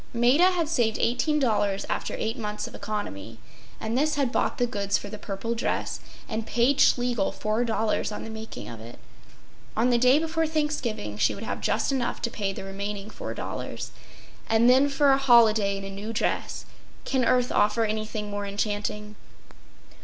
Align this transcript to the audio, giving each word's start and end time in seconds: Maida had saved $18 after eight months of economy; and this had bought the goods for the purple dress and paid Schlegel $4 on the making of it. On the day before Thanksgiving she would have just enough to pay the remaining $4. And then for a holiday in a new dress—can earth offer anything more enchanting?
Maida 0.15 0.49
had 0.49 0.67
saved 0.67 0.97
$18 0.97 1.85
after 1.87 2.15
eight 2.17 2.35
months 2.35 2.65
of 2.65 2.73
economy; 2.73 3.37
and 3.79 3.95
this 3.95 4.15
had 4.15 4.31
bought 4.31 4.57
the 4.57 4.65
goods 4.65 4.97
for 4.97 5.09
the 5.09 5.19
purple 5.19 5.53
dress 5.53 5.99
and 6.27 6.47
paid 6.47 6.79
Schlegel 6.81 7.31
$4 7.31 8.11
on 8.11 8.23
the 8.23 8.31
making 8.31 8.67
of 8.67 8.79
it. 8.79 8.97
On 9.77 9.91
the 9.91 9.99
day 9.99 10.17
before 10.17 10.47
Thanksgiving 10.47 11.19
she 11.19 11.35
would 11.35 11.43
have 11.43 11.61
just 11.61 11.91
enough 11.91 12.19
to 12.23 12.31
pay 12.31 12.51
the 12.51 12.63
remaining 12.63 13.11
$4. 13.11 13.89
And 14.49 14.67
then 14.67 14.89
for 14.89 15.11
a 15.11 15.19
holiday 15.19 15.77
in 15.77 15.83
a 15.83 15.91
new 15.91 16.11
dress—can 16.13 17.23
earth 17.23 17.51
offer 17.51 17.85
anything 17.85 18.31
more 18.31 18.47
enchanting? 18.47 19.15